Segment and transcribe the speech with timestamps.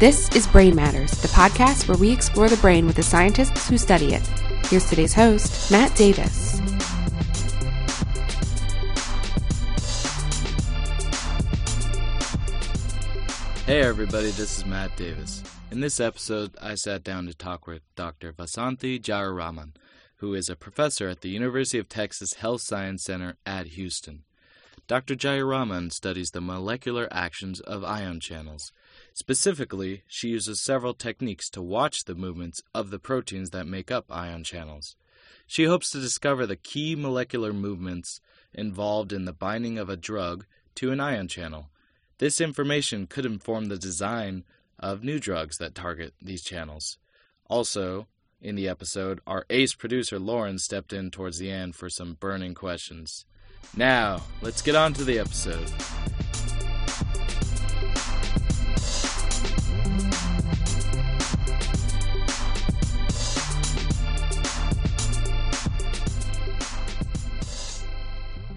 [0.00, 3.78] This is Brain Matters, the podcast where we explore the brain with the scientists who
[3.78, 4.26] study it.
[4.66, 6.60] Here's today's host, Matt Davis.
[13.66, 15.42] Hey everybody, this is Matt Davis.
[15.70, 18.32] In this episode, I sat down to talk with Dr.
[18.32, 19.74] Vasanthi Jayaraman,
[20.16, 24.24] who is a professor at the University of Texas Health Science Center at Houston.
[24.86, 25.14] Dr.
[25.14, 28.70] Jayaraman studies the molecular actions of ion channels.
[29.14, 34.04] Specifically, she uses several techniques to watch the movements of the proteins that make up
[34.10, 34.96] ion channels.
[35.46, 38.20] She hopes to discover the key molecular movements
[38.52, 40.44] involved in the binding of a drug
[40.76, 41.70] to an ion channel.
[42.18, 44.44] This information could inform the design
[44.78, 46.98] of new drugs that target these channels.
[47.48, 48.06] Also,
[48.40, 52.54] in the episode, our ace producer Lauren stepped in towards the end for some burning
[52.54, 53.24] questions.
[53.76, 55.70] Now, let's get on to the episode.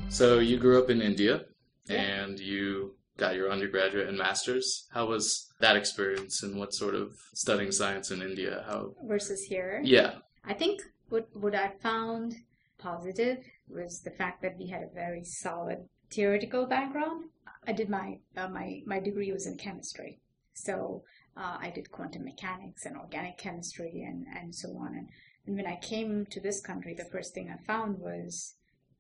[0.10, 1.46] So, you grew up in India
[1.90, 4.88] and you got your undergraduate and master's.
[4.92, 8.64] How was that experience and what sort of studying science in India?
[8.68, 9.82] How versus here?
[9.84, 10.16] Yeah.
[10.46, 12.36] I think what what I found
[12.78, 17.26] positive was the fact that we had a very solid theoretical background.
[17.66, 20.20] I did my uh, my my degree was in chemistry,
[20.54, 21.04] so
[21.36, 24.96] uh, I did quantum mechanics and organic chemistry and and so on.
[24.96, 25.10] And,
[25.46, 28.56] and when I came to this country, the first thing I found was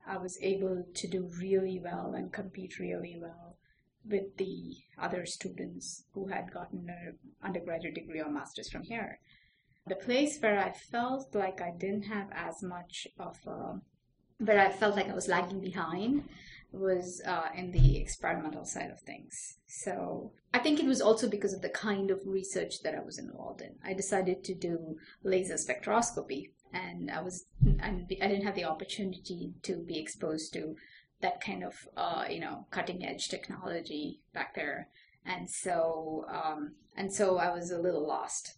[0.05, 3.57] I was able to do really well and compete really well
[4.09, 9.19] with the other students who had gotten an undergraduate degree or master's from here.
[9.85, 13.81] The place where I felt like I didn't have as much of a,
[14.39, 16.23] where I felt like I was lagging behind
[16.71, 19.57] was uh, in the experimental side of things.
[19.67, 23.17] So I think it was also because of the kind of research that I was
[23.17, 23.75] involved in.
[23.84, 27.45] I decided to do laser spectroscopy, and I was
[27.81, 30.75] I didn't have the opportunity to be exposed to
[31.22, 34.89] that kind of uh, you know cutting edge technology back there
[35.25, 38.57] and so um, and so i was a little lost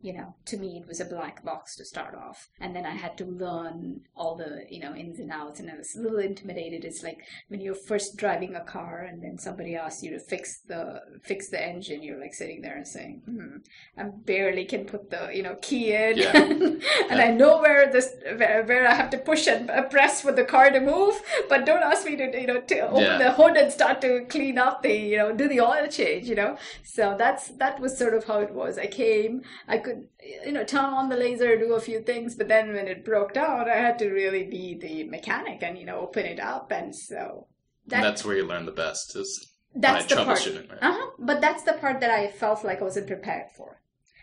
[0.00, 2.48] you know, to me it was a black box to start off.
[2.60, 5.76] And then I had to learn all the, you know, ins and outs and I
[5.76, 6.84] was a little intimidated.
[6.84, 10.60] It's like when you're first driving a car and then somebody asks you to fix
[10.60, 13.56] the fix the engine, you're like sitting there and saying, hmm,
[13.96, 16.36] I barely can put the, you know, key in yeah.
[16.36, 17.16] and yeah.
[17.18, 20.70] I know where this where, where, I have to push and press for the car
[20.70, 23.18] to move, but don't ask me to, you know, to open yeah.
[23.18, 26.36] the hood and start to clean up the, you know, do the oil change, you
[26.36, 26.56] know.
[26.84, 28.78] So that's that was sort of how it was.
[28.78, 30.08] I came, I could
[30.46, 33.32] you know turn on the laser do a few things but then when it broke
[33.32, 36.94] down i had to really be the mechanic and you know open it up and
[36.94, 37.46] so
[37.86, 40.78] that, that's where you learn the best is that's the part right?
[40.82, 41.10] uh-huh.
[41.18, 43.80] but that's the part that i felt like i wasn't prepared for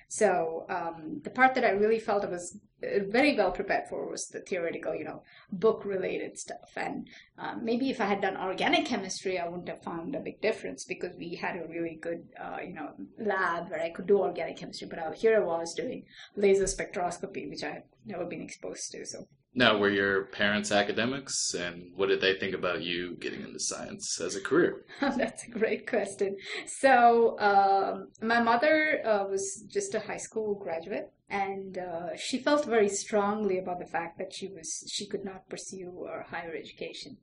[0.08, 4.10] so um, the part that I really felt I was uh, very well prepared for
[4.10, 6.72] was the theoretical, you know, book related stuff.
[6.76, 7.08] And
[7.38, 10.86] um, maybe if I had done organic chemistry, I wouldn't have found a big difference
[10.86, 14.58] because we had a really good, uh, you know, lab where I could do organic
[14.58, 14.88] chemistry.
[14.88, 16.06] But I, here I was doing
[16.36, 19.06] laser spectroscopy, which I had never been exposed to.
[19.06, 19.28] So
[19.58, 24.20] now, were your parents academics, and what did they think about you getting into science
[24.20, 24.84] as a career?
[25.00, 26.36] That's a great question.
[26.68, 32.66] So, um, my mother uh, was just a high school graduate, and uh, she felt
[32.66, 37.16] very strongly about the fact that she was she could not pursue her higher education,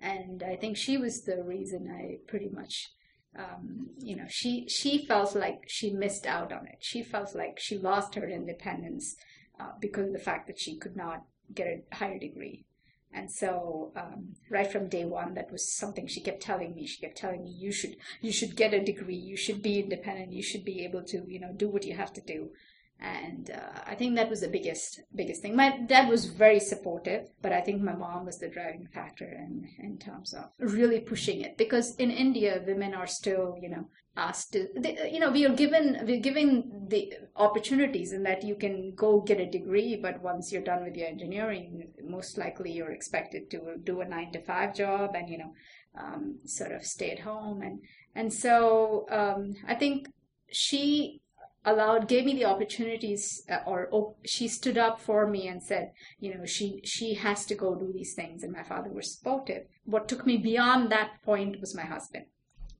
[0.00, 2.90] and I think she was the reason I pretty much.
[3.38, 6.78] Um, you know, she she felt like she missed out on it.
[6.80, 9.14] She felt like she lost her independence
[9.60, 11.22] uh, because of the fact that she could not
[11.54, 12.64] get a higher degree.
[13.12, 16.86] And so, um, right from day one, that was something she kept telling me.
[16.86, 19.16] She kept telling me, "You should, you should get a degree.
[19.16, 20.32] You should be independent.
[20.32, 22.50] You should be able to, you know, do what you have to do."
[22.98, 25.54] And uh, I think that was the biggest, biggest thing.
[25.54, 29.68] My dad was very supportive, but I think my mom was the driving factor in
[29.78, 31.58] in terms of really pushing it.
[31.58, 35.54] Because in India, women are still, you know, asked to they, you know we are
[35.54, 40.50] given we're given the opportunities in that you can go get a degree but once
[40.50, 44.74] you're done with your engineering most likely you're expected to do a nine to five
[44.74, 45.52] job and you know
[45.98, 47.80] um, sort of stay at home and
[48.14, 50.08] and so um, i think
[50.50, 51.20] she
[51.66, 55.90] allowed gave me the opportunities uh, or she stood up for me and said
[56.20, 59.66] you know she she has to go do these things and my father was supportive.
[59.84, 62.26] What took me beyond that point was my husband.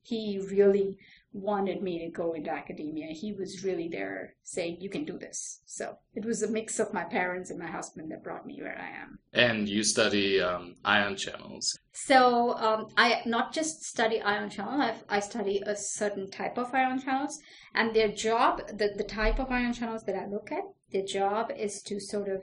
[0.03, 0.99] He really
[1.37, 3.09] wanted me to go into academia.
[3.09, 5.61] He was really there saying, you can do this.
[5.67, 8.79] So it was a mix of my parents and my husband that brought me where
[8.79, 9.19] I am.
[9.33, 11.79] And you study um, ion channels.
[11.93, 16.75] So um, I not just study ion channel, I've, i study a certain type of
[16.75, 17.38] ion channels.
[17.75, 21.53] And their job, the, the type of ion channels that I look at, their job
[21.56, 22.43] is to sort of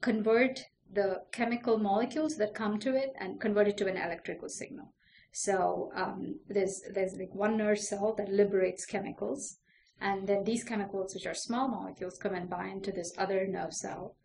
[0.00, 4.92] convert the chemical molecules that come to it and convert it to an electrical signal.
[5.32, 9.56] So um, there's there's like one nerve cell that liberates chemicals,
[10.00, 13.72] and then these chemicals, which are small molecules, come and bind to this other nerve
[13.72, 14.16] cell,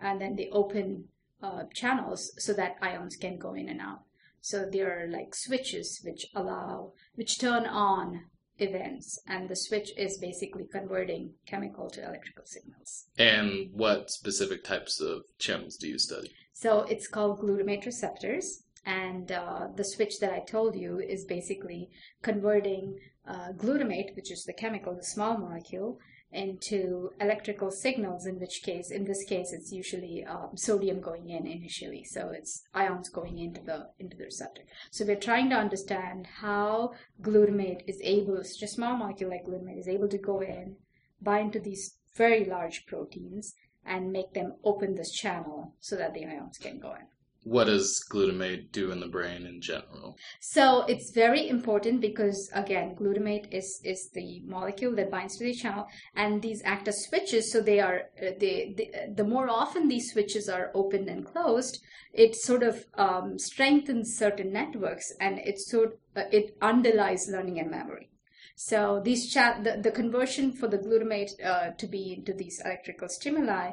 [0.00, 1.04] and then they open
[1.40, 4.00] uh, channels so that ions can go in and out.
[4.40, 8.24] So there are like switches which allow, which turn on
[8.58, 13.06] events, and the switch is basically converting chemical to electrical signals.
[13.18, 16.32] And what specific types of channels do you study?
[16.52, 21.90] So it's called glutamate receptors and uh, the switch that I told you is basically
[22.22, 25.98] converting uh, glutamate, which is the chemical, the small molecule,
[26.32, 28.26] into electrical signals.
[28.26, 32.62] In which case, in this case, it's usually um, sodium going in initially, so it's
[32.74, 34.62] ions going into the into the receptor.
[34.92, 39.80] So we're trying to understand how glutamate is able, such a small molecule like glutamate,
[39.80, 40.76] is able to go in,
[41.20, 43.54] bind to these very large proteins,
[43.84, 47.06] and make them open this channel so that the ions can go in
[47.46, 50.16] what does glutamate do in the brain in general?
[50.40, 55.54] So it's very important because again, glutamate is is the molecule that binds to the
[55.54, 57.52] channel, and these act as switches.
[57.52, 58.74] So they are uh, they
[59.14, 61.80] the more often these switches are opened and closed,
[62.12, 67.70] it sort of um, strengthens certain networks, and it sort uh, it underlies learning and
[67.70, 68.10] memory.
[68.56, 73.08] So these cha- the, the conversion for the glutamate uh, to be into these electrical
[73.08, 73.70] stimuli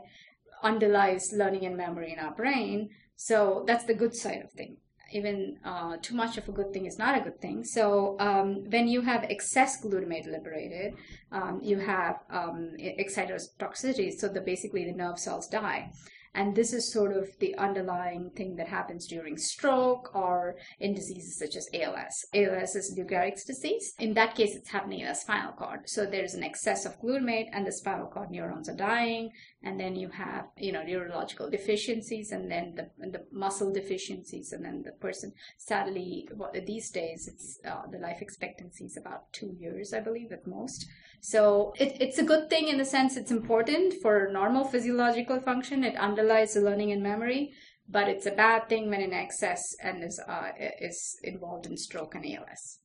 [0.61, 4.77] underlies learning and memory in our brain so that's the good side of thing.
[5.11, 7.63] Even uh, too much of a good thing is not a good thing.
[7.63, 10.95] So um, when you have excess glutamate liberated,
[11.31, 14.11] um, you have um, excitotoxicity.
[14.11, 15.91] So the basically the nerve cells die.
[16.35, 21.37] And this is sort of the underlying thing that happens during stroke or in diseases
[21.37, 22.25] such as ALS.
[22.33, 23.93] ALS is Lou Gehrig's disease.
[23.99, 25.87] In that case, it's happening in the spinal cord.
[25.87, 29.31] So there's an excess of glutamate and the spinal cord neurons are dying.
[29.65, 34.51] And then you have, you know, neurological deficiencies and then the, the muscle deficiencies.
[34.51, 36.27] And then the person, sadly,
[36.65, 40.85] these days, it's uh, the life expectancy is about two years, I believe, at most.
[41.21, 45.85] So it, it's a good thing in the sense it's important for normal physiological function.
[45.85, 47.53] It underlies the learning and memory,
[47.87, 50.49] but it's a bad thing when in excess and is uh,
[50.81, 52.79] is involved in stroke and ALS.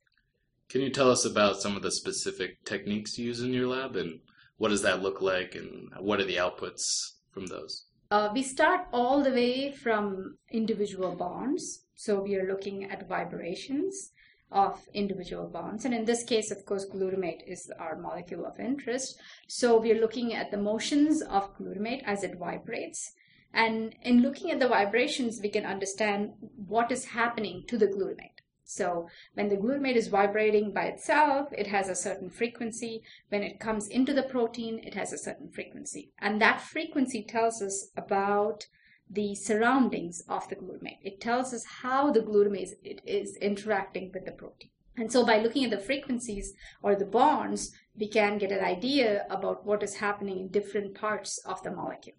[0.69, 3.97] Can you tell us about some of the specific techniques you use in your lab
[3.97, 4.21] and
[4.59, 7.87] what does that look like and what are the outputs from those?
[8.11, 11.85] Uh, we start all the way from individual bonds.
[11.95, 14.13] So we are looking at vibrations
[14.51, 15.85] of individual bonds.
[15.85, 19.19] And in this case, of course, glutamate is our molecule of interest.
[19.47, 23.13] So we're looking at the motions of glutamate as it vibrates.
[23.53, 26.33] And in looking at the vibrations, we can understand
[26.67, 28.38] what is happening to the glutamate.
[28.69, 33.03] So when the glutamate is vibrating by itself, it has a certain frequency.
[33.31, 36.13] When it comes into the protein, it has a certain frequency.
[36.19, 38.67] And that frequency tells us about
[39.11, 40.99] the surroundings of the glutamate.
[41.03, 42.75] It tells us how the glutamate
[43.07, 44.71] is, interacting with the protein.
[44.99, 49.25] And so by looking at the frequencies or the bonds, we can get an idea
[49.31, 52.17] about what is happening in different parts of the molecule.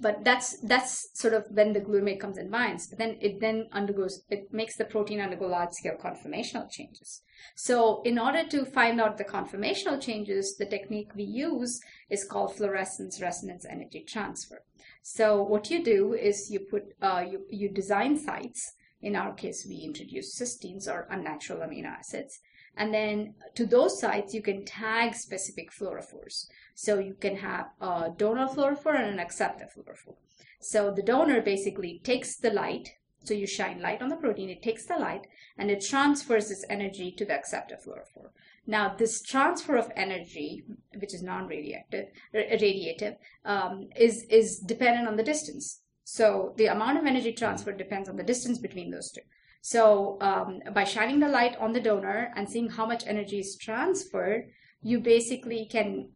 [0.00, 2.86] But that's that's sort of when the glutamate comes and binds.
[2.88, 7.22] But then it then undergoes it makes the protein undergo large scale conformational changes.
[7.54, 12.56] So in order to find out the conformational changes, the technique we use is called
[12.56, 14.62] fluorescence resonance energy transfer.
[15.02, 18.74] So what you do is you put uh, you you design sites.
[19.02, 22.38] In our case, we introduce cysteines or unnatural amino acids,
[22.76, 26.46] and then to those sites you can tag specific fluorophores.
[26.74, 30.16] So you can have a donor fluorophore and an acceptor fluorophore.
[30.60, 32.88] So the donor basically takes the light.
[33.24, 35.26] So you shine light on the protein, it takes the light
[35.58, 38.30] and it transfers its energy to the acceptor fluorophore.
[38.66, 40.64] Now, this transfer of energy,
[40.96, 45.80] which is non-radiative, radiative, um, is is dependent on the distance.
[46.04, 49.22] So the amount of energy transfer depends on the distance between those two.
[49.60, 53.56] So um, by shining the light on the donor and seeing how much energy is
[53.56, 54.50] transferred,
[54.82, 56.10] you basically can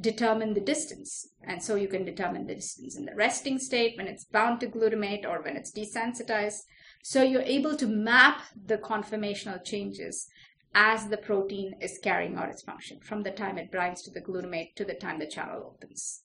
[0.00, 1.28] determine the distance.
[1.46, 4.66] And so you can determine the distance in the resting state when it's bound to
[4.66, 6.62] glutamate or when it's desensitized.
[7.02, 10.28] So you're able to map the conformational changes
[10.74, 14.20] as the protein is carrying out its function from the time it binds to the
[14.20, 16.22] glutamate to the time the channel opens.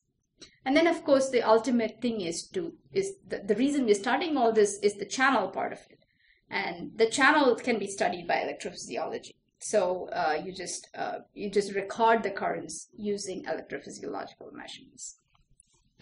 [0.66, 4.36] And then of course the ultimate thing is to is the, the reason we're starting
[4.36, 5.93] all this is the channel part of it.
[6.50, 9.32] And the channel can be studied by electrophysiology.
[9.60, 15.20] So uh, you just uh, you just record the currents using electrophysiological measurements.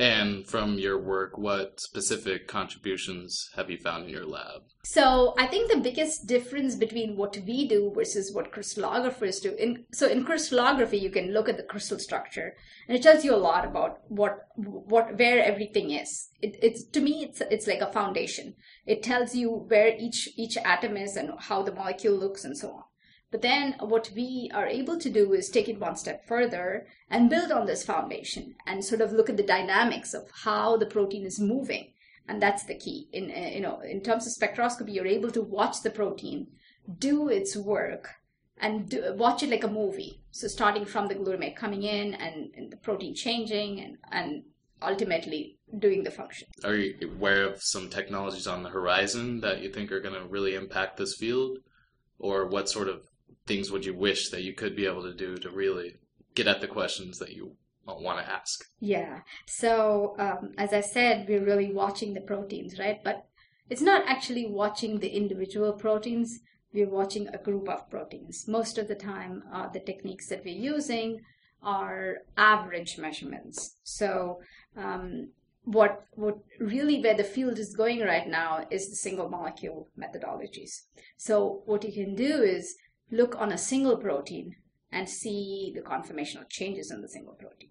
[0.02, 4.64] And from your work, what specific contributions have you found in your lab?
[4.84, 9.54] So I think the biggest difference between what we do versus what crystallographers do.
[9.60, 12.56] In, so in crystallography, you can look at the crystal structure,
[12.88, 16.30] and it tells you a lot about what what where everything is.
[16.42, 18.56] It, it's to me, it's it's like a foundation.
[18.88, 22.72] It tells you where each each atom is and how the molecule looks and so
[22.72, 22.84] on.
[23.32, 27.30] But then what we are able to do is take it one step further and
[27.30, 31.26] build on this foundation and sort of look at the dynamics of how the protein
[31.26, 31.94] is moving.
[32.28, 33.08] And that's the key.
[33.14, 36.48] In uh, you know, in terms of spectroscopy, you're able to watch the protein
[37.00, 38.10] do its work
[38.58, 40.22] and do, watch it like a movie.
[40.32, 44.44] So starting from the glutamate coming in and, and the protein changing and, and
[44.82, 46.48] ultimately doing the function.
[46.64, 50.28] Are you aware of some technologies on the horizon that you think are going to
[50.28, 51.60] really impact this field?
[52.20, 53.02] Or what sort of
[53.52, 55.96] things would you wish that you could be able to do to really
[56.36, 58.64] get at the questions that you want to ask?
[58.80, 59.20] Yeah.
[59.46, 63.00] So, um, as I said, we're really watching the proteins, right?
[63.04, 63.26] But
[63.70, 66.40] it's not actually watching the individual proteins.
[66.74, 68.48] We're watching a group of proteins.
[68.48, 71.20] Most of the time, uh, the techniques that we're using
[71.62, 73.76] are average measurements.
[73.84, 74.40] So,
[74.78, 75.32] um,
[75.64, 80.74] what what really where the field is going right now is the single molecule methodologies.
[81.18, 82.76] So, what you can do is
[83.12, 84.56] look on a single protein
[84.92, 87.70] and see the conformational changes in the single protein.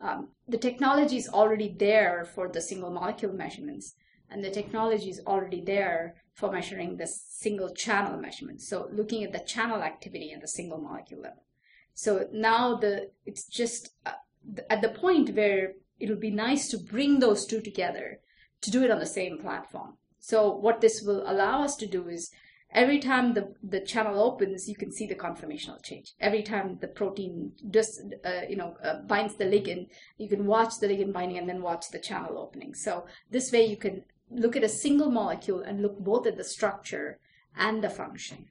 [0.00, 3.94] Um, the technology is already there for the single molecule measurements,
[4.30, 8.68] and the technology is already there for measuring the single channel measurements.
[8.68, 11.42] So looking at the channel activity at the single molecule level.
[11.94, 14.12] So now the it's just uh,
[14.70, 18.20] at the point where it would be nice to bring those two together
[18.60, 19.96] to do it on the same platform.
[20.20, 22.30] So what this will allow us to do is
[22.72, 26.14] every time the, the channel opens, you can see the conformational change.
[26.20, 30.78] Every time the protein just, uh, you know, uh, binds the ligand, you can watch
[30.80, 32.74] the ligand binding and then watch the channel opening.
[32.74, 36.44] So this way you can look at a single molecule and look both at the
[36.44, 37.18] structure
[37.56, 38.46] and the function.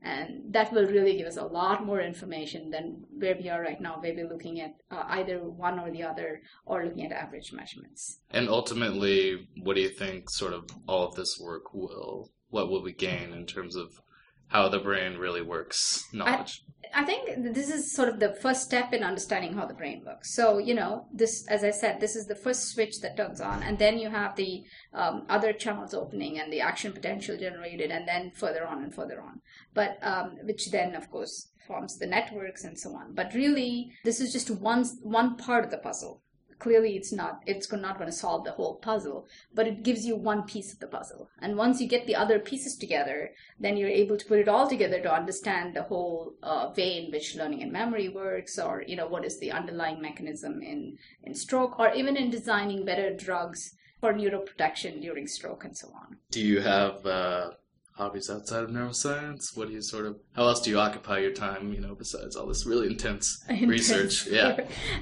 [0.00, 3.80] And that will really give us a lot more information than where we are right
[3.80, 7.52] now, where we're looking at uh, either one or the other or looking at average
[7.52, 8.20] measurements.
[8.30, 12.82] And ultimately, what do you think sort of all of this work will what will
[12.82, 14.00] we gain in terms of
[14.48, 16.62] how the brain really works knowledge?
[16.94, 20.02] I, I, think this is sort of the first step in understanding how the brain
[20.06, 20.34] works.
[20.34, 23.62] So you know this as i said this is the first switch that turns on
[23.62, 24.64] and then you have the
[24.94, 29.20] um, other channels opening and the action potential generated and then further on and further
[29.20, 29.40] on.
[29.74, 33.14] But um, which then of course forms the networks and so on.
[33.14, 36.22] But really this is just one one part of the puzzle
[36.58, 40.16] clearly it's not it's not going to solve the whole puzzle but it gives you
[40.16, 41.28] one piece of the puzzle.
[41.40, 44.68] And once you get the other pieces together then you're able to put it all
[44.68, 48.96] together to understand the whole uh, way in which learning and memory works or you
[48.96, 53.74] know what is the underlying mechanism in in stroke or even in designing better drugs
[54.00, 56.18] for neuroprotection during stroke and so on.
[56.30, 57.50] Do you have uh
[57.98, 59.56] hobbies outside of neuroscience?
[59.56, 62.36] What do you sort of, how else do you occupy your time, you know, besides
[62.36, 64.26] all this really intense, intense research?
[64.38, 64.60] Yeah.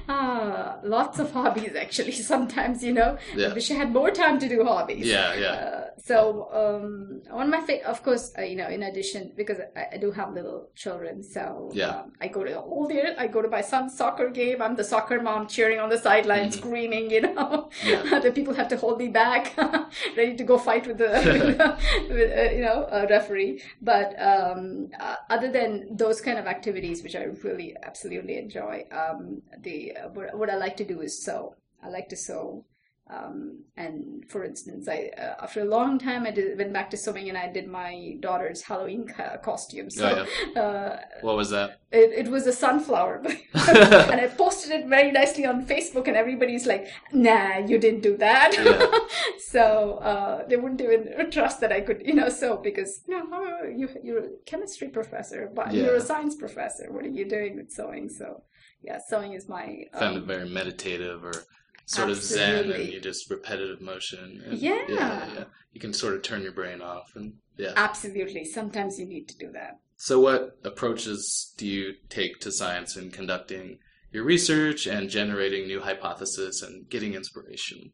[0.09, 2.11] Uh, lots of hobbies, actually.
[2.33, 3.49] Sometimes, you know, yeah.
[3.49, 5.05] I wish I had more time to do hobbies.
[5.05, 5.47] Yeah, yeah.
[5.51, 9.57] Uh, so, um, one of my, fa- of course, uh, you know, in addition, because
[9.75, 11.87] I, I do have little children, so yeah.
[11.87, 14.61] Um, I go to all the, I go to my son's soccer game.
[14.61, 16.59] I'm the soccer mom cheering on the sideline, mm-hmm.
[16.59, 17.69] screaming, you know.
[17.83, 18.19] Yeah.
[18.23, 19.53] the people have to hold me back,
[20.17, 21.09] ready to go fight with the,
[22.09, 23.61] with, uh, you know, a referee.
[23.81, 29.41] But um, uh, other than those kind of activities, which I really absolutely enjoy, um,
[29.61, 31.55] the uh, what, what I like to do is sew.
[31.83, 32.65] I like to sew.
[33.09, 36.97] Um, and for instance, I uh, after a long time I did, went back to
[36.97, 39.89] sewing and I did my daughter's Halloween ca- costume.
[39.89, 40.61] So, oh, yeah.
[40.61, 41.79] uh, what was that?
[41.91, 43.23] It, it was a sunflower,
[43.53, 48.17] and I posted it very nicely on Facebook, and everybody's like, "Nah, you didn't do
[48.17, 48.99] that." Yeah.
[49.39, 53.63] so uh, they wouldn't even trust that I could, you know, sew because you know
[53.73, 55.83] you you're a chemistry professor, but yeah.
[55.83, 56.91] you're a science professor.
[56.91, 58.09] What are you doing with sewing?
[58.09, 58.43] So
[58.83, 61.33] yeah, sewing is my um, found it um, very meditative or
[61.87, 62.67] sort Absolutely.
[62.67, 64.43] of zen and you just repetitive motion.
[64.45, 64.83] And, yeah.
[64.87, 65.33] yeah.
[65.33, 67.73] yeah, You can sort of turn your brain off and yeah.
[67.75, 68.45] Absolutely.
[68.45, 69.79] Sometimes you need to do that.
[69.95, 73.79] So, what approaches do you take to science in conducting
[74.11, 77.93] your research and generating new hypotheses and getting inspiration?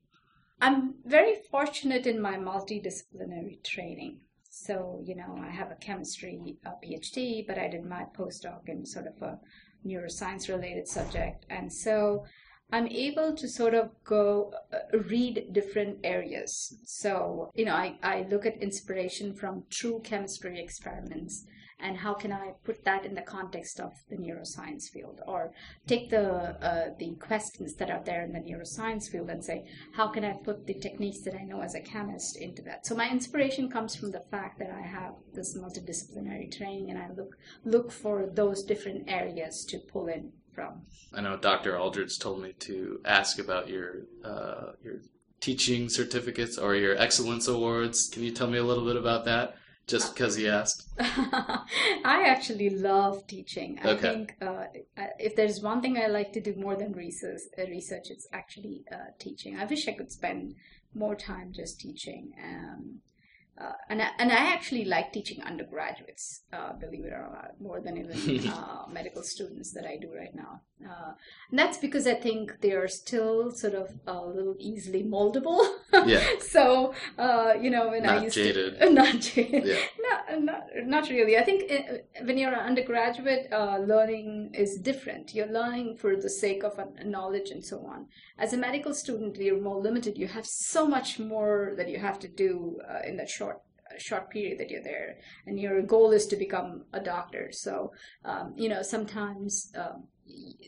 [0.60, 4.20] I'm very fortunate in my multidisciplinary training.
[4.50, 8.86] So, you know, I have a chemistry a PhD, but I did my postdoc in
[8.86, 9.40] sort of a
[9.86, 11.46] neuroscience related subject.
[11.50, 12.26] And so
[12.74, 16.76] I'm able to sort of go uh, read different areas.
[16.86, 21.46] So, you know, I, I look at inspiration from true chemistry experiments
[21.80, 25.52] and how can I put that in the context of the neuroscience field, or
[25.86, 26.26] take the
[26.70, 30.34] uh, the questions that are there in the neuroscience field and say, how can I
[30.34, 32.88] put the techniques that I know as a chemist into that?
[32.88, 37.10] So my inspiration comes from the fact that I have this multidisciplinary training, and I
[37.10, 40.82] look look for those different areas to pull in from.
[41.14, 41.78] I know Dr.
[41.78, 44.96] Aldridge told me to ask about your uh, your
[45.42, 48.10] teaching certificates or your excellence awards.
[48.12, 49.56] Can you tell me a little bit about that?
[49.86, 50.88] Just because he asked.
[51.00, 53.80] I actually love teaching.
[53.84, 54.14] I Okay.
[54.14, 54.68] think uh,
[55.20, 58.86] if there's one thing I like to do more than research, uh, research it's actually
[58.90, 59.58] uh, teaching.
[59.60, 60.56] I wish I could spend
[60.94, 62.32] more time just teaching.
[62.42, 63.02] Um,
[63.60, 67.80] uh, and I, and I actually like teaching undergraduates, uh, believe it or not, more
[67.82, 70.62] than even uh, medical students that I do right now.
[70.84, 71.14] Uh,
[71.50, 75.60] and that's because I think they are still sort of a little easily moldable.
[76.08, 76.24] Yeah.
[76.40, 78.80] so uh, you know when I Not used jaded.
[78.80, 79.64] to not jaded.
[79.66, 79.76] Yeah.
[80.34, 81.38] No, not, not really.
[81.38, 85.34] I think uh, when you're an undergraduate, uh, learning is different.
[85.34, 88.08] You're learning for the sake of uh, knowledge and so on.
[88.38, 90.18] As a medical student, you're more limited.
[90.18, 93.62] You have so much more that you have to do uh, in that short
[94.00, 97.50] short period that you're there, and your goal is to become a doctor.
[97.52, 97.92] So,
[98.26, 100.08] um, you know, sometimes um,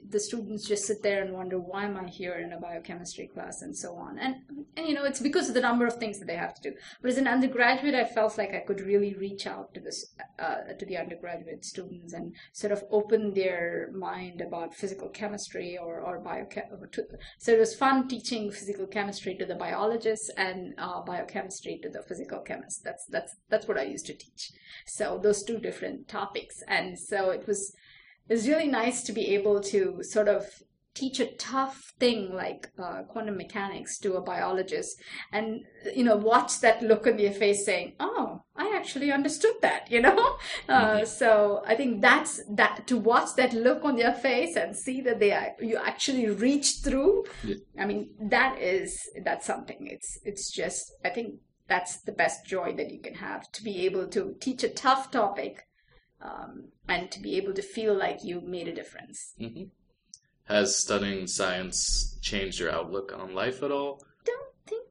[0.09, 3.61] the students just sit there and wonder why am I here in a biochemistry class
[3.61, 4.19] and so on.
[4.19, 4.35] And
[4.77, 6.75] and you know, it's because of the number of things that they have to do.
[7.01, 10.73] But as an undergraduate, I felt like I could really reach out to this uh,
[10.77, 16.21] to the undergraduate students and sort of open their mind about physical chemistry or or
[16.21, 16.65] biochem.
[17.37, 22.03] So it was fun teaching physical chemistry to the biologists and uh, biochemistry to the
[22.03, 22.81] physical chemists.
[22.81, 24.51] That's that's that's what I used to teach.
[24.85, 27.75] So those two different topics, and so it was
[28.27, 30.45] it was really nice to be able to sort of
[30.95, 34.97] teach a tough thing like uh, quantum mechanics to a biologist
[35.33, 35.59] and
[35.93, 40.01] you know watch that look on their face saying oh i actually understood that you
[40.01, 40.37] know?
[40.69, 45.01] Uh, so i think that's that to watch that look on their face and see
[45.01, 47.55] that they are, you actually reach through Yeah.
[47.77, 49.87] i mean that is that's something.
[49.87, 51.35] It's it's just i think
[51.67, 55.11] that's the best joy that you can have to be able to teach a tough
[55.11, 55.67] topic
[56.25, 59.33] um, and to be able to feel like you made a difference.
[59.37, 59.65] hmm
[60.45, 63.91] Has studying science changed your outlook on life at all?
[64.25, 64.87] Don't think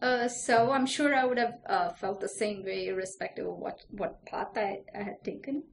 [0.00, 0.56] uh, so.
[0.72, 4.56] I'm sure I would have uh, felt the same way, irrespective of what what path
[4.56, 5.64] I, I had taken.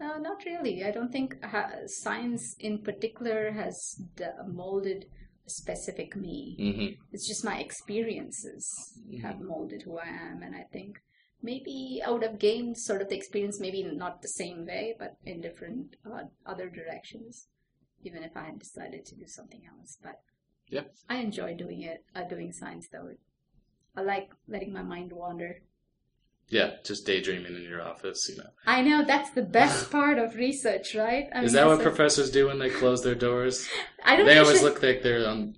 [0.00, 0.84] Uh, not really.
[0.84, 3.76] I don't think ha- science in particular has
[4.16, 4.24] d-
[4.62, 5.06] molded
[5.46, 6.38] a specific me.
[6.58, 8.64] hmm It's just my experiences
[9.22, 10.98] have molded who I am, and I think
[11.44, 15.16] maybe I would have gained sort of the experience, maybe not the same way, but
[15.24, 17.48] in different uh, other directions,
[18.02, 19.98] even if I had decided to do something else.
[20.02, 20.16] But
[20.68, 20.84] Yeah.
[21.08, 23.10] I enjoy doing it, uh, doing science though.
[23.96, 25.60] I like letting my mind wander.
[26.48, 28.50] Yeah, just daydreaming in your office, you know.
[28.66, 31.26] I know that's the best part of research, right?
[31.34, 33.66] I Is mean, that what professors do when they close their doors?
[34.04, 35.54] I don't They always usually- look like they're um,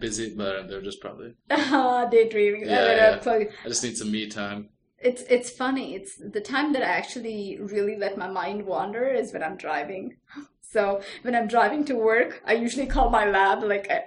[0.00, 1.34] busy, but they're just probably.
[1.50, 2.66] daydreaming.
[2.68, 3.30] Yeah, yeah.
[3.32, 4.68] uh, I just need some me time.
[5.00, 5.94] It's it's funny.
[5.94, 10.16] It's the time that I actually really let my mind wander is when I'm driving.
[10.70, 13.62] So when I'm driving to work, I usually call my lab.
[13.62, 14.04] Like I-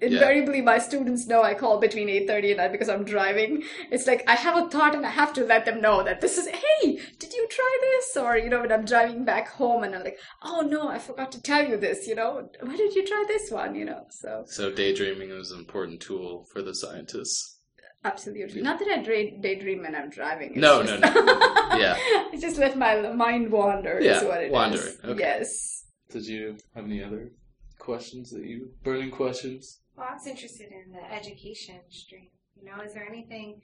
[0.00, 3.62] invariably, my students know I call between eight thirty and nine because I'm driving.
[3.92, 6.36] It's like I have a thought and I have to let them know that this
[6.36, 6.48] is.
[6.48, 8.16] Hey, did you try this?
[8.16, 11.30] Or you know, when I'm driving back home and I'm like, oh no, I forgot
[11.32, 12.08] to tell you this.
[12.08, 13.76] You know, why did you try this one?
[13.76, 17.59] You know, so So daydreaming is an important tool for the scientists.
[18.04, 18.62] Absolutely.
[18.62, 20.50] Not that I dra- daydream when I'm driving.
[20.50, 21.76] It's No, just- no, no.
[21.78, 21.96] Yeah.
[22.32, 23.98] I just let my mind wander.
[23.98, 24.52] is Yeah, what it is.
[24.52, 24.94] wandering.
[25.04, 25.20] Okay.
[25.20, 25.84] Yes.
[26.10, 27.30] Did you have any other
[27.78, 29.80] questions that you burning questions?
[29.96, 32.28] Well, I was interested in the education stream.
[32.56, 33.60] You know, is there anything,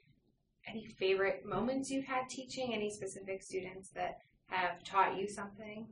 [0.68, 2.72] any favorite moments you've had teaching?
[2.75, 4.18] Any specific students that
[4.49, 5.87] have taught you something?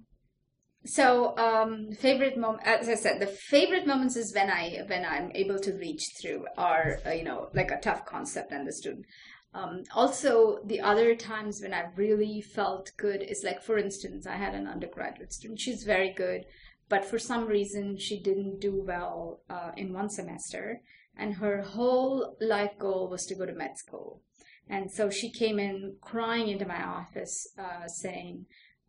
[0.87, 5.33] So, um, favorite moment, as I said, the favorite moments is when I when I'm
[5.35, 9.07] able to reach through, or uh, you know, like a tough concept and the student.
[9.55, 14.37] Um, also, the other times when I've really felt good is like, for instance, I
[14.37, 15.61] had an undergraduate student.
[15.61, 16.45] She's very good,
[16.91, 20.83] but for some reason she didn't do well uh, in one semester,
[21.17, 24.21] and her whole life goal was to go to med school.
[24.69, 28.45] And so she came in crying into my office, uh, saying,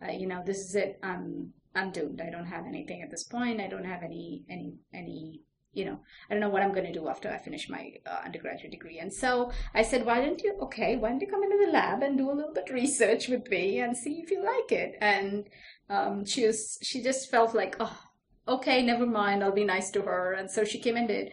[0.06, 1.00] uh, "You know, this is it.
[1.02, 2.22] I'm I'm doomed.
[2.22, 3.62] I don't have anything at this point.
[3.62, 5.42] I don't have any any any."
[5.74, 8.22] You know, I don't know what I'm going to do after I finish my uh,
[8.24, 9.00] undergraduate degree.
[9.00, 12.02] And so I said, why don't you, okay, why don't you come into the lab
[12.02, 14.96] and do a little bit research with me and see if you like it?
[15.02, 15.50] And
[15.90, 18.00] um, she was, she just felt like, oh,
[18.48, 19.44] okay, never mind.
[19.44, 20.32] I'll be nice to her.
[20.32, 21.32] And so she came and did.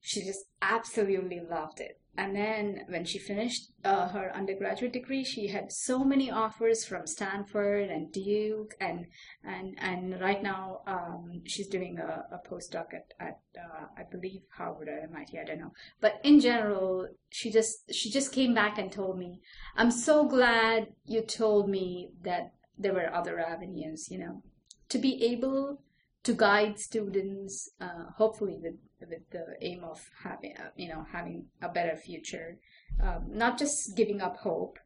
[0.00, 2.00] She just absolutely loved it.
[2.18, 7.06] And then when she finished uh, her undergraduate degree, she had so many offers from
[7.06, 9.06] Stanford and Duke, and
[9.44, 14.42] and and right now um, she's doing a, a postdoc at at uh, I believe
[14.56, 15.38] Harvard or MIT.
[15.38, 19.40] I don't know, but in general, she just she just came back and told me,
[19.76, 24.10] "I'm so glad you told me that there were other avenues.
[24.10, 24.42] You know,
[24.88, 25.80] to be able
[26.26, 28.74] to guide students, uh, hopefully with
[29.08, 32.58] with the aim of having uh, you know having a better future,
[33.00, 34.78] um, not just giving up hope.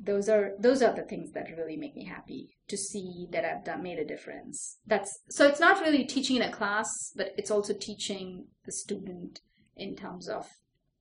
[0.00, 3.64] Those are those are the things that really make me happy to see that I've
[3.64, 4.78] done made a difference.
[4.86, 9.40] That's so it's not really teaching in a class, but it's also teaching the student
[9.76, 10.48] in terms of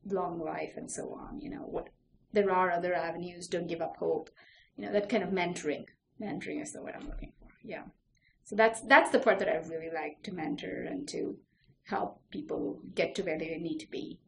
[0.06, 1.42] long life and so on.
[1.42, 1.90] You know what
[2.34, 3.48] there are other avenues.
[3.48, 4.30] Don't give up hope.
[4.76, 5.86] You know that kind of mentoring.
[6.22, 7.50] Mentoring is the word I'm looking for.
[7.64, 7.86] Yeah.
[8.48, 11.36] So that's that's the part that I really like to mentor and to
[11.84, 14.22] help people get to where they need to be.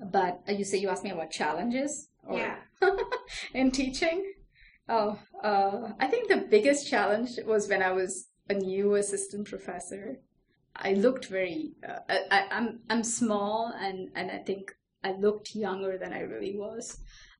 [0.00, 2.56] But uh, you say you asked me about challenges, or yeah,
[3.52, 4.32] in teaching.
[4.88, 10.20] Oh, uh, I think the biggest challenge was when I was a new assistant professor.
[10.74, 11.74] I looked very.
[11.86, 14.74] Uh, I, I'm I'm small and and I think
[15.04, 16.98] I looked younger than I really was.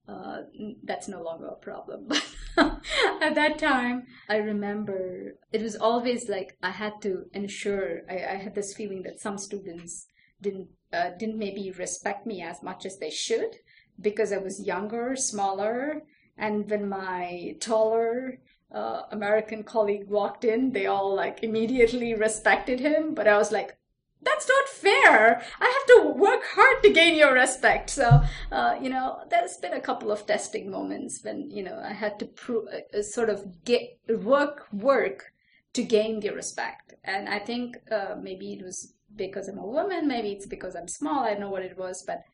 [0.08, 0.38] Uh,
[0.84, 2.08] that's no longer a problem.
[2.56, 8.00] at that time, I remember it was always like I had to ensure.
[8.08, 10.06] I, I had this feeling that some students
[10.40, 13.56] didn't uh, didn't maybe respect me as much as they should
[14.00, 16.02] because I was younger, smaller,
[16.38, 18.38] and when my taller
[18.74, 23.14] uh, American colleague walked in, they all like immediately respected him.
[23.14, 23.76] But I was like,
[24.22, 25.42] that's not fair.
[25.60, 27.90] I have to work hard to gain your respect.
[27.90, 31.92] So, uh, you know, there's been a couple of testing moments when, you know, I
[31.92, 35.32] had to prove, uh, sort of get work, work
[35.74, 36.94] to gain your respect.
[37.04, 40.88] And I think uh, maybe it was because I'm a woman, maybe it's because I'm
[40.88, 41.24] small.
[41.24, 42.24] I don't know what it was, but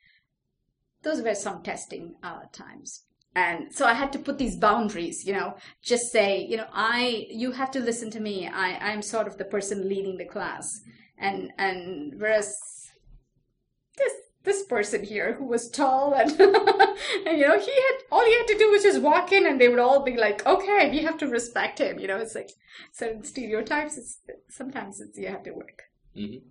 [1.02, 3.02] those were some testing uh, times.
[3.36, 7.26] And so I had to put these boundaries, you know, just say, you know, I,
[7.30, 8.48] you have to listen to me.
[8.48, 10.80] I, I'm sort of the person leading the class
[11.18, 12.56] and and whereas
[13.96, 14.12] this
[14.44, 18.46] this person here who was tall and, and you know he had all he had
[18.46, 21.18] to do was just walk in and they would all be like okay we have
[21.18, 22.50] to respect him you know it's like
[22.92, 25.82] certain stereotypes it's sometimes it's you have to work
[26.16, 26.46] mm-hmm.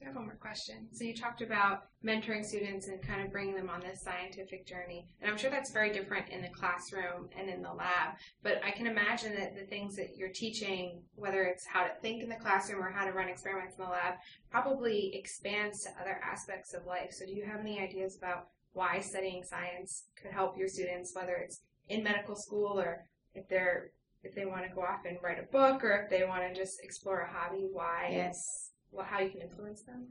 [0.00, 0.86] I have one more question.
[0.92, 5.06] So you talked about mentoring students and kind of bringing them on this scientific journey,
[5.20, 8.14] and I'm sure that's very different in the classroom and in the lab.
[8.44, 12.22] But I can imagine that the things that you're teaching, whether it's how to think
[12.22, 14.14] in the classroom or how to run experiments in the lab,
[14.50, 17.10] probably expands to other aspects of life.
[17.10, 21.34] So do you have any ideas about why studying science could help your students, whether
[21.34, 23.90] it's in medical school or if they're
[24.24, 26.52] if they want to go off and write a book or if they want to
[26.52, 30.08] just explore a hobby, why yes well, how you can influence them?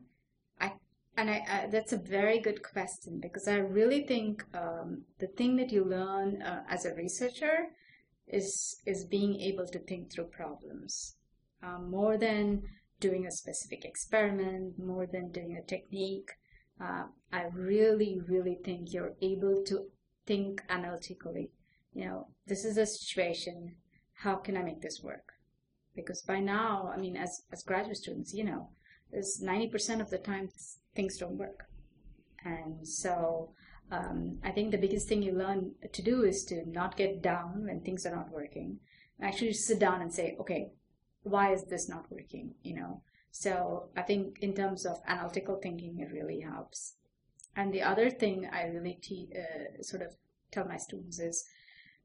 [0.60, 0.74] I
[1.16, 5.56] and I, I, that's a very good question because I really think um, the thing
[5.58, 7.70] that you learn uh, as a researcher
[8.28, 11.16] is is being able to think through problems
[11.63, 12.63] um, more than
[13.00, 16.32] doing a specific experiment, more than doing a technique.
[16.80, 19.88] Uh, I really, really think you're able to
[20.26, 21.52] think analytically.
[21.94, 23.76] You know, this is a situation.
[24.13, 25.34] How can I make this work?
[25.98, 28.70] Because by now, I mean, as, as graduate students, you know,
[29.12, 30.50] there's 90% of the time
[30.96, 31.66] things don't work.
[32.46, 33.52] And so
[33.92, 37.66] um, I think the biggest thing you learn to do is to not get down
[37.66, 38.80] when things are not working.
[39.22, 40.70] Actually sit down and say, okay,
[41.24, 42.54] why is this not working?
[42.62, 46.94] You know, so I think in terms of analytical thinking, it really helps.
[47.56, 50.16] And the other thing I really te- uh, sort of
[50.52, 51.46] tell my students is,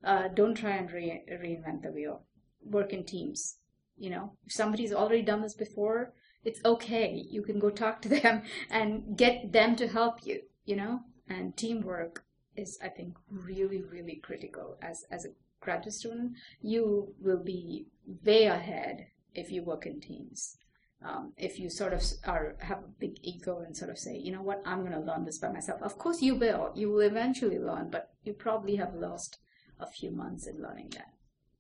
[0.02, 2.24] uh, don't try and re- reinvent the wheel.
[2.64, 3.58] Work in teams.
[3.96, 6.12] You know, if somebody's already done this before,
[6.44, 7.24] it's okay.
[7.28, 11.00] You can go talk to them and get them to help you, you know?
[11.28, 12.24] And teamwork
[12.56, 14.76] is, I think, really, really critical.
[14.82, 17.86] As, as a graduate student, you will be
[18.24, 20.56] way ahead if you work in teams.
[21.04, 24.30] Um, if you sort of are have a big ego and sort of say, you
[24.30, 25.82] know what, I'm going to learn this by myself.
[25.82, 26.70] Of course, you will.
[26.76, 29.38] You will eventually learn, but you probably have lost
[29.80, 31.12] a few months in learning that.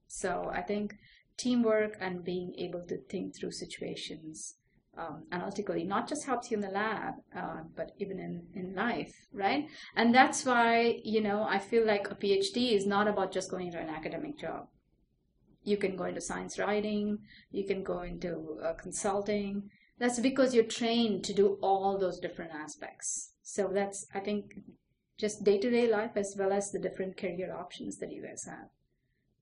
[0.06, 0.94] So I think
[1.36, 4.56] teamwork and being able to think through situations
[4.96, 9.14] um, analytically not just helps you in the lab uh, but even in, in life
[9.32, 9.66] right?
[9.96, 13.68] And that's why you know i feel like a phd is not about just going
[13.68, 14.68] into an academic job.
[15.64, 17.18] You can go into science writing
[17.50, 19.70] you can go into uh, consulting.
[19.98, 23.32] That's because you're trained to do all those different aspects.
[23.42, 24.54] So that's i think
[25.18, 28.68] just day-to-day life as well as the different career options that you guys have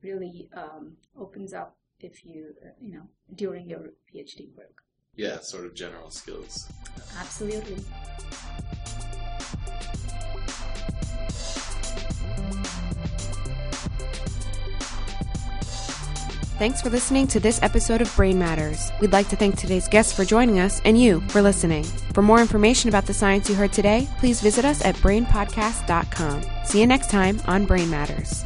[0.02, 4.82] really um, opens up if you, uh, you know, during your PhD work.
[5.14, 6.68] Yeah, sort of general skills.
[7.18, 7.84] Absolutely.
[16.60, 18.92] Thanks for listening to this episode of Brain Matters.
[19.00, 21.84] We'd like to thank today's guests for joining us and you for listening.
[22.12, 26.42] For more information about the science you heard today, please visit us at brainpodcast.com.
[26.66, 28.44] See you next time on Brain Matters.